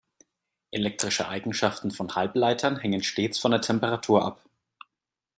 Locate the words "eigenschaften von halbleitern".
1.29-2.79